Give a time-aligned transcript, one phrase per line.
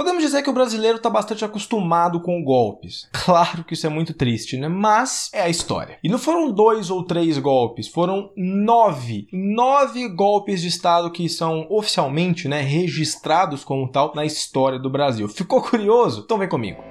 [0.00, 3.06] Podemos dizer que o brasileiro está bastante acostumado com golpes.
[3.30, 4.66] Claro que isso é muito triste, né?
[4.66, 5.98] Mas é a história.
[6.02, 9.28] E não foram dois ou três golpes, foram nove.
[9.30, 15.28] Nove golpes de Estado que são oficialmente né, registrados como tal na história do Brasil.
[15.28, 16.22] Ficou curioso?
[16.24, 16.82] Então vem comigo.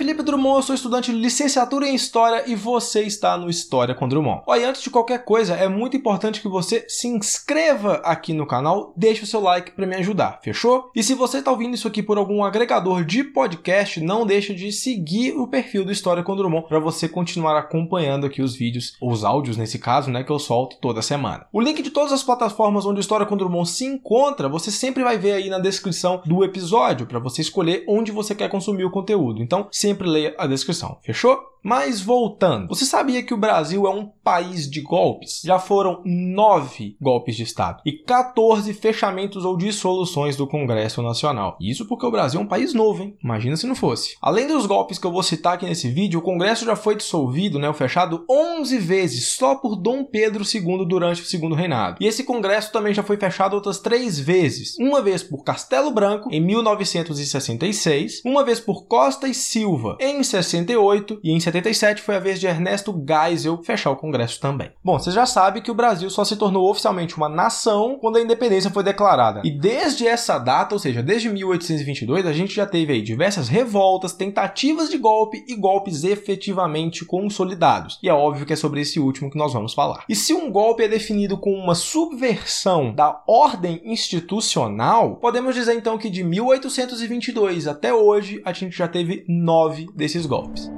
[0.00, 4.08] Felipe Drummond, eu sou estudante de licenciatura em História e você está no História com
[4.08, 4.44] Drummond.
[4.46, 8.94] Olha, antes de qualquer coisa, é muito importante que você se inscreva aqui no canal,
[8.96, 10.90] deixe o seu like para me ajudar, fechou?
[10.96, 14.72] E se você está ouvindo isso aqui por algum agregador de podcast, não deixe de
[14.72, 19.22] seguir o perfil do História com Drummond para você continuar acompanhando aqui os vídeos, os
[19.22, 21.46] áudios nesse caso, né, que eu solto toda semana.
[21.52, 25.04] O link de todas as plataformas onde o História com Drummond se encontra, você sempre
[25.04, 28.90] vai ver aí na descrição do episódio para você escolher onde você quer consumir o
[28.90, 29.42] conteúdo.
[29.42, 30.98] Então, sempre leia a descrição.
[31.02, 31.50] Fechou?
[31.62, 35.42] Mas voltando, você sabia que o Brasil é um país de golpes?
[35.44, 41.58] Já foram nove golpes de Estado e 14 fechamentos ou dissoluções do Congresso Nacional.
[41.60, 43.14] Isso porque o Brasil é um país novo, hein?
[43.22, 44.16] Imagina se não fosse.
[44.22, 47.58] Além dos golpes que eu vou citar aqui nesse vídeo, o Congresso já foi dissolvido,
[47.58, 51.98] né, fechado 11 vezes só por Dom Pedro II durante o segundo reinado.
[52.00, 54.78] E esse Congresso também já foi fechado outras três vezes.
[54.78, 59.69] Uma vez por Castelo Branco, em 1966, uma vez por Costa e Silva,
[60.00, 64.70] em 68 e em 77 foi a vez de Ernesto Geisel fechar o Congresso também.
[64.82, 68.20] Bom, você já sabe que o Brasil só se tornou oficialmente uma nação quando a
[68.20, 69.42] independência foi declarada.
[69.44, 74.12] E desde essa data, ou seja, desde 1822, a gente já teve aí diversas revoltas,
[74.12, 77.98] tentativas de golpe e golpes efetivamente consolidados.
[78.02, 80.04] E é óbvio que é sobre esse último que nós vamos falar.
[80.08, 85.98] E se um golpe é definido como uma subversão da ordem institucional, podemos dizer então
[85.98, 89.59] que de 1822 até hoje a gente já teve nove
[89.94, 90.70] desses golpes.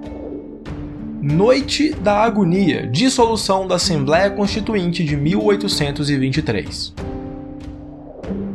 [1.22, 7.11] Noite da Agonia, dissolução da Assembleia Constituinte de 1823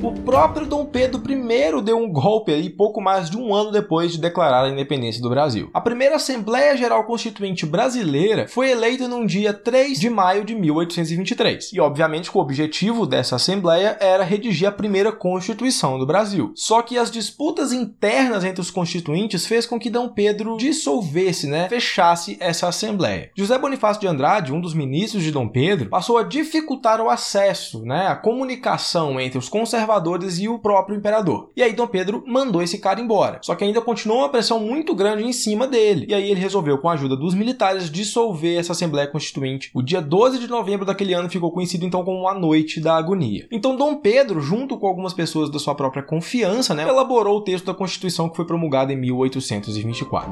[0.02, 4.12] o próprio Dom Pedro I deu um golpe aí pouco mais de um ano depois
[4.12, 5.69] de declarar a independência do Brasil.
[5.74, 11.72] A primeira Assembleia Geral Constituinte Brasileira foi eleita num dia 3 de maio de 1823.
[11.74, 16.52] E obviamente que o objetivo dessa Assembleia era redigir a primeira Constituição do Brasil.
[16.56, 21.68] Só que as disputas internas entre os constituintes fez com que Dom Pedro dissolvesse, né,
[21.69, 23.31] fechasse essa Assembleia.
[23.35, 27.84] José Bonifácio de Andrade, um dos ministros de Dom Pedro, passou a dificultar o acesso,
[27.84, 31.50] né, a comunicação entre os conservadores conservadores e o próprio imperador.
[31.56, 33.40] E aí Dom Pedro mandou esse cara embora.
[33.41, 36.06] Só que ainda continuou uma pressão muito grande em cima dele.
[36.09, 39.72] E aí ele resolveu, com a ajuda dos militares, dissolver essa Assembleia Constituinte.
[39.74, 43.47] O dia 12 de novembro daquele ano ficou conhecido então como a Noite da Agonia.
[43.52, 47.66] Então Dom Pedro, junto com algumas pessoas da sua própria confiança, né, elaborou o texto
[47.66, 50.31] da Constituição que foi promulgado em 1824.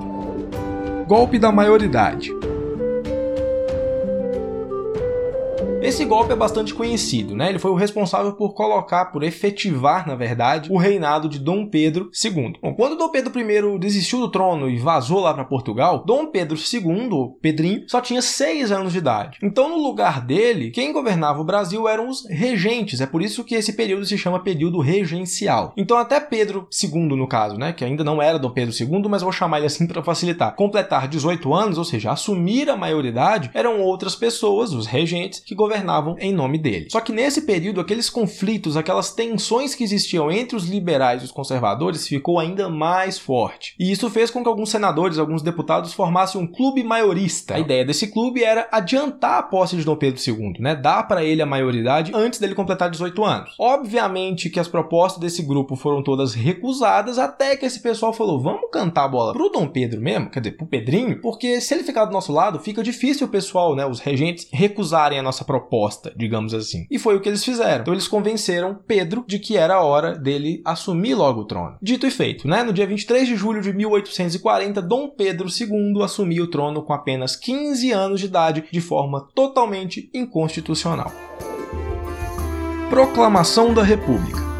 [1.07, 2.31] Golpe da maioridade.
[5.85, 7.47] Esse golpe é bastante conhecido, né?
[7.47, 12.09] Ele foi o responsável por colocar, por efetivar, na verdade, o reinado de Dom Pedro
[12.25, 12.55] II.
[12.59, 16.57] Bom, quando Dom Pedro I desistiu do trono e vazou lá para Portugal, Dom Pedro
[16.57, 19.37] II, Pedrinho, só tinha seis anos de idade.
[19.43, 22.99] Então, no lugar dele, quem governava o Brasil eram os regentes.
[22.99, 25.71] É por isso que esse período se chama período regencial.
[25.77, 29.21] Então, até Pedro II, no caso, né, que ainda não era Dom Pedro II, mas
[29.21, 33.81] vou chamar ele assim para facilitar, completar 18 anos, ou seja, assumir a maioridade, eram
[33.81, 36.87] outras pessoas, os regentes, que governavam governavam em nome dele.
[36.91, 41.31] Só que nesse período, aqueles conflitos, aquelas tensões que existiam entre os liberais e os
[41.31, 43.75] conservadores ficou ainda mais forte.
[43.79, 47.55] E isso fez com que alguns senadores, alguns deputados formassem um clube maiorista.
[47.55, 50.75] A ideia desse clube era adiantar a posse de Dom Pedro II, né?
[50.75, 53.55] Dar para ele a maioridade antes dele completar 18 anos.
[53.59, 58.69] Obviamente que as propostas desse grupo foram todas recusadas até que esse pessoal falou: "Vamos
[58.71, 62.05] cantar a bola pro Dom Pedro mesmo, quer dizer, pro Pedrinho, porque se ele ficar
[62.05, 66.13] do nosso lado, fica difícil o pessoal, né, os regentes recusarem a nossa proposta proposta,
[66.15, 66.85] digamos assim.
[66.89, 67.81] E foi o que eles fizeram.
[67.81, 71.77] Então eles convenceram Pedro de que era a hora dele assumir logo o trono.
[71.81, 72.63] Dito e feito, né?
[72.63, 77.35] No dia 23 de julho de 1840, Dom Pedro II assumiu o trono com apenas
[77.35, 81.11] 15 anos de idade, de forma totalmente inconstitucional.
[82.89, 84.54] Proclamação da República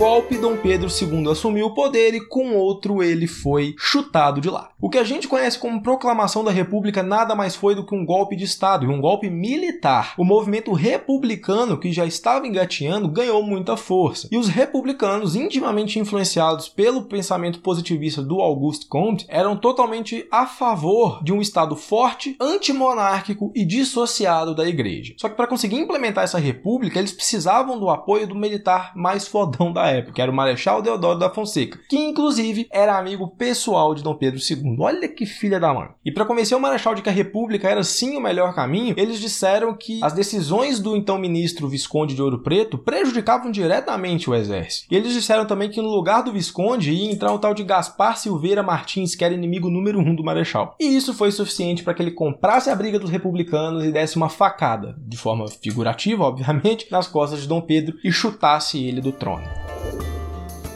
[0.00, 4.70] golpe, Dom Pedro II assumiu o poder e com outro ele foi chutado de lá.
[4.80, 8.06] O que a gente conhece como proclamação da República nada mais foi do que um
[8.06, 10.14] golpe de Estado e um golpe militar.
[10.16, 14.26] O movimento republicano, que já estava engateando, ganhou muita força.
[14.32, 21.22] E os republicanos, intimamente influenciados pelo pensamento positivista do Auguste Comte, eram totalmente a favor
[21.22, 25.12] de um Estado forte, antimonárquico e dissociado da igreja.
[25.18, 29.70] Só que para conseguir implementar essa república, eles precisavam do apoio do militar mais fodão
[29.70, 34.02] da época, que era o Marechal Deodoro da Fonseca, que inclusive era amigo pessoal de
[34.02, 34.76] Dom Pedro II.
[34.78, 35.88] Olha que filha da mãe.
[36.04, 39.20] E para convencer o Marechal de que a República era sim o melhor caminho, eles
[39.20, 44.86] disseram que as decisões do então ministro Visconde de Ouro Preto prejudicavam diretamente o exército.
[44.90, 48.16] E eles disseram também que no lugar do Visconde ia entrar o tal de Gaspar
[48.16, 50.76] Silveira Martins, que era inimigo número um do Marechal.
[50.80, 54.28] E isso foi suficiente para que ele comprasse a briga dos republicanos e desse uma
[54.28, 59.44] facada, de forma figurativa, obviamente, nas costas de Dom Pedro e chutasse ele do trono.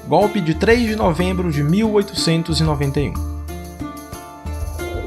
[0.06, 3.33] Golpe de 3 de novembro de 1891.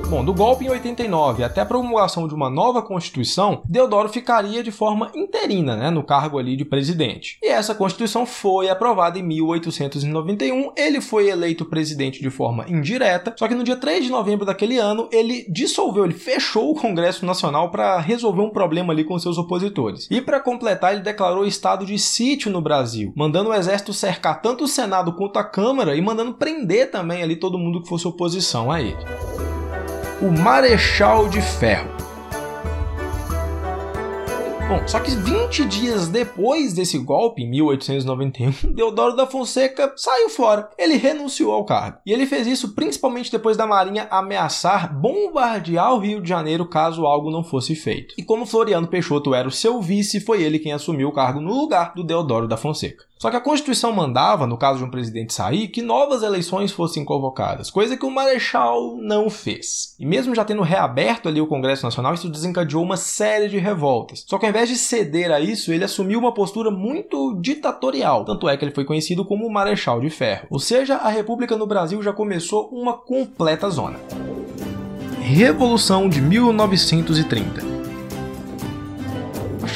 [0.10, 4.72] Bom, do golpe em 89 até a promulgação de uma nova Constituição, Deodoro ficaria de
[4.72, 7.38] forma interina né, no cargo ali de presidente.
[7.44, 13.50] E essa Constituição foi aprovada em 1891, ele foi eleito presidente de forma indireta, só
[13.50, 17.70] que no dia 3 de novembro daquele ano ele dissolveu, ele fechou o Congresso Nacional
[17.70, 20.08] para resolver um problema ali com seus opositores.
[20.10, 24.64] E para completar, ele declarou estado de sítio no Brasil, mandando o exército cercar tanto
[24.64, 28.72] o Senado quanto a Câmara e mandando prender também ali todo mundo que fosse oposição
[28.72, 28.96] a ele
[30.22, 31.97] o Marechal de Ferro.
[34.68, 40.70] Bom, só que 20 dias depois desse golpe, em 1891, Deodoro da Fonseca saiu fora.
[40.78, 42.00] Ele renunciou ao cargo.
[42.06, 47.06] E ele fez isso principalmente depois da Marinha ameaçar bombardear o Rio de Janeiro caso
[47.06, 48.14] algo não fosse feito.
[48.18, 51.54] E como Floriano Peixoto era o seu vice, foi ele quem assumiu o cargo no
[51.54, 53.08] lugar do Deodoro da Fonseca.
[53.20, 57.04] Só que a Constituição mandava, no caso de um presidente sair, que novas eleições fossem
[57.04, 59.96] convocadas, coisa que o Marechal não fez.
[60.00, 64.24] E mesmo já tendo reaberto ali o Congresso Nacional, isso desencadeou uma série de revoltas.
[64.28, 68.50] Só que ao invés de ceder a isso, ele assumiu uma postura muito ditatorial, tanto
[68.50, 70.48] é que ele foi conhecido como Marechal de Ferro.
[70.50, 74.00] Ou seja, a República no Brasil já começou uma completa zona.
[75.22, 77.67] Revolução de 1930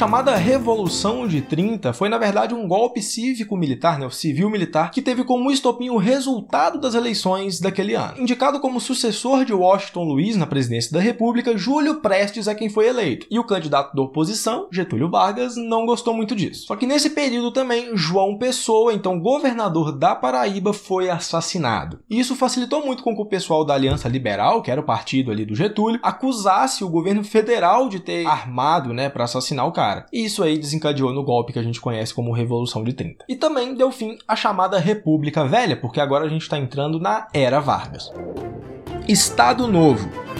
[0.02, 5.48] chamada Revolução de 30 foi, na verdade, um golpe cívico-militar, né, civil-militar, que teve como
[5.48, 8.20] estopim o resultado das eleições daquele ano.
[8.20, 12.88] Indicado como sucessor de Washington Luiz na presidência da República, Júlio Prestes é quem foi
[12.88, 13.28] eleito.
[13.30, 16.66] E o candidato da oposição, Getúlio Vargas, não gostou muito disso.
[16.66, 22.00] Só que nesse período também, João Pessoa, então governador da Paraíba, foi assassinado.
[22.10, 25.30] E isso facilitou muito com que o pessoal da Aliança Liberal, que era o partido
[25.30, 29.91] ali do Getúlio, acusasse o governo federal de ter armado, né, para assassinar o cara
[29.92, 30.06] cara.
[30.12, 33.24] E isso aí desencadeou no golpe que a gente conhece como Revolução de 30.
[33.28, 37.28] E também deu fim à chamada República Velha, porque agora a gente está entrando na
[37.32, 38.10] Era Vargas.
[39.06, 40.31] Estado Novo.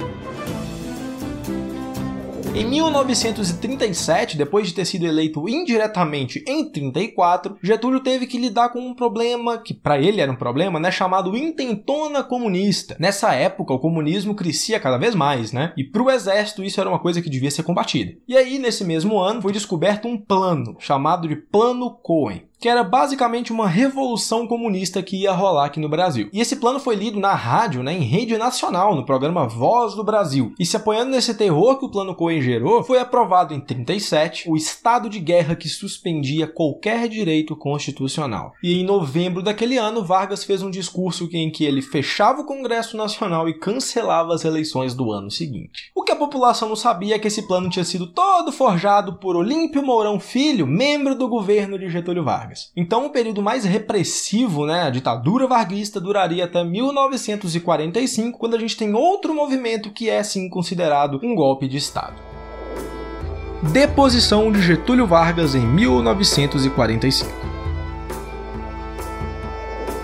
[2.54, 8.78] Em 1937, depois de ter sido eleito indiretamente em 34, Getúlio teve que lidar com
[8.78, 12.94] um problema que para ele era um problema, né, chamado intentona comunista.
[12.98, 15.72] Nessa época, o comunismo crescia cada vez mais, né?
[15.78, 18.12] E para o exército isso era uma coisa que devia ser combatida.
[18.28, 22.84] E aí, nesse mesmo ano, foi descoberto um plano chamado de Plano Cohen que era
[22.84, 26.30] basicamente uma revolução comunista que ia rolar aqui no Brasil.
[26.32, 30.04] E esse plano foi lido na rádio, né, em rede nacional, no programa Voz do
[30.04, 30.54] Brasil.
[30.60, 34.56] E se apoiando nesse terror que o plano Cohen gerou, foi aprovado em 37 o
[34.56, 38.52] estado de guerra que suspendia qualquer direito constitucional.
[38.62, 42.96] E em novembro daquele ano, Vargas fez um discurso em que ele fechava o Congresso
[42.96, 45.90] Nacional e cancelava as eleições do ano seguinte.
[45.96, 49.34] O que a população não sabia é que esse plano tinha sido todo forjado por
[49.34, 52.51] Olímpio Mourão Filho, membro do governo de Getúlio Vargas.
[52.52, 52.70] Vargas.
[52.76, 58.76] Então, o período mais repressivo, né, a ditadura varguista, duraria até 1945, quando a gente
[58.76, 62.14] tem outro movimento que é sim considerado um golpe de Estado.
[63.72, 67.51] Deposição de Getúlio Vargas em 1945.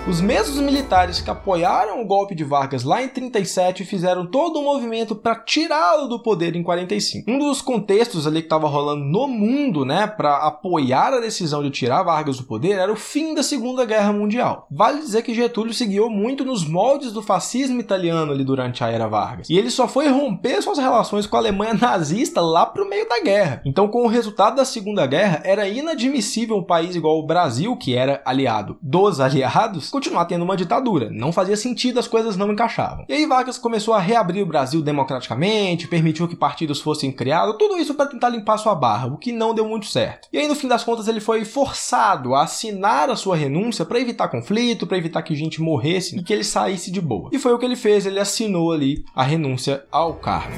[0.09, 4.63] Os mesmos militares que apoiaram o golpe de Vargas lá em 37 fizeram todo um
[4.63, 7.29] movimento para tirá-lo do poder em 45.
[7.29, 11.69] Um dos contextos ali que estava rolando no mundo, né, para apoiar a decisão de
[11.69, 14.65] tirar Vargas do poder era o fim da Segunda Guerra Mundial.
[14.71, 19.07] Vale dizer que Getúlio seguiu muito nos moldes do fascismo italiano ali durante a era
[19.07, 19.47] Vargas.
[19.47, 23.21] E ele só foi romper suas relações com a Alemanha nazista lá pro meio da
[23.21, 23.61] guerra.
[23.63, 27.95] Então, com o resultado da Segunda Guerra, era inadmissível um país igual o Brasil, que
[27.95, 31.09] era aliado dos aliados, continuar tendo uma ditadura.
[31.11, 33.03] Não fazia sentido, as coisas não encaixavam.
[33.09, 37.77] E aí Vargas começou a reabrir o Brasil democraticamente, permitiu que partidos fossem criados, tudo
[37.77, 40.29] isso para tentar limpar sua barra, o que não deu muito certo.
[40.31, 43.99] E aí no fim das contas ele foi forçado a assinar a sua renúncia para
[43.99, 47.29] evitar conflito, para evitar que gente morresse e que ele saísse de boa.
[47.33, 50.55] E foi o que ele fez, ele assinou ali a renúncia ao cargo.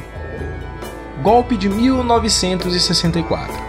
[1.23, 3.60] Golpe de 1964.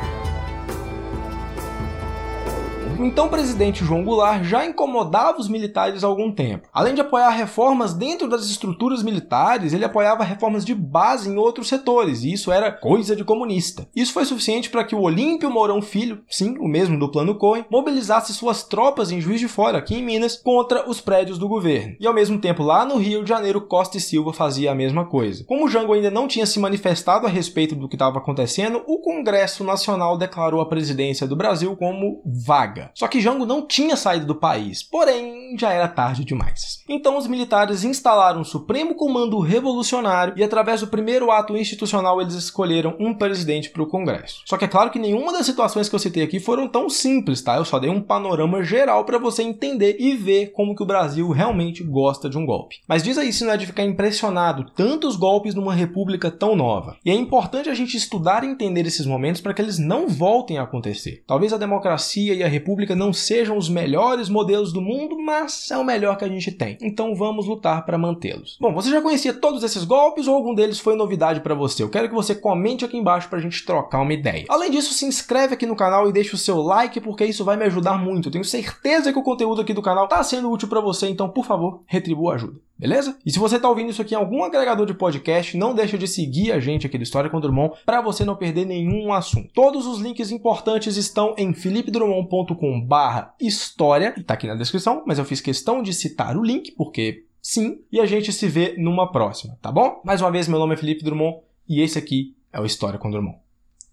[3.02, 6.68] O então presidente João Goulart já incomodava os militares há algum tempo.
[6.72, 11.66] Além de apoiar reformas dentro das estruturas militares, ele apoiava reformas de base em outros
[11.66, 13.88] setores, e isso era coisa de comunista.
[13.92, 17.64] Isso foi suficiente para que o Olímpio Mourão Filho, sim, o mesmo do Plano Cohen,
[17.68, 21.96] mobilizasse suas tropas em Juiz de Fora, aqui em Minas, contra os prédios do governo.
[21.98, 25.06] E ao mesmo tempo, lá no Rio de Janeiro, Costa e Silva fazia a mesma
[25.06, 25.42] coisa.
[25.48, 29.64] Como Jango ainda não tinha se manifestado a respeito do que estava acontecendo, o Congresso
[29.64, 32.91] Nacional declarou a presidência do Brasil como vaga.
[32.94, 36.82] Só que Jango não tinha saído do país, porém já era tarde demais.
[36.88, 42.34] Então os militares instalaram o Supremo Comando Revolucionário e através do primeiro ato institucional eles
[42.34, 44.42] escolheram um presidente para o Congresso.
[44.46, 47.42] Só que é claro que nenhuma das situações que eu citei aqui foram tão simples,
[47.42, 47.56] tá?
[47.56, 51.30] Eu só dei um panorama geral para você entender e ver como que o Brasil
[51.30, 52.76] realmente gosta de um golpe.
[52.88, 56.96] Mas diz aí se não é de ficar impressionado tantos golpes numa república tão nova.
[57.04, 60.58] E é importante a gente estudar e entender esses momentos para que eles não voltem
[60.58, 61.22] a acontecer.
[61.26, 65.78] Talvez a democracia e a república não sejam os melhores modelos do mundo, mas é
[65.78, 66.76] o melhor que a gente tem.
[66.80, 68.56] Então vamos lutar para mantê-los.
[68.60, 71.82] Bom, você já conhecia todos esses golpes ou algum deles foi novidade para você?
[71.82, 74.44] Eu quero que você comente aqui embaixo para a gente trocar uma ideia.
[74.48, 77.56] Além disso, se inscreve aqui no canal e deixe o seu like porque isso vai
[77.56, 78.28] me ajudar muito.
[78.28, 81.28] Eu tenho certeza que o conteúdo aqui do canal está sendo útil para você, então
[81.28, 82.60] por favor, retribua a ajuda.
[82.82, 83.16] Beleza?
[83.24, 86.08] E se você está ouvindo isso aqui em algum agregador de podcast, não deixa de
[86.08, 89.52] seguir a gente aqui do História com Drummond para você não perder nenhum assunto.
[89.54, 95.80] Todos os links importantes estão em philipedrumond.com/história, está aqui na descrição, mas eu fiz questão
[95.80, 100.02] de citar o link porque sim, e a gente se vê numa próxima, tá bom?
[100.04, 103.12] Mais uma vez, meu nome é Felipe Drummond e esse aqui é o História com
[103.12, 103.38] Drummond.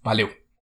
[0.03, 0.48] Valeu!